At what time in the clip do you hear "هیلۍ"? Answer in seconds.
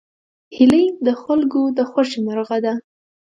0.55-0.85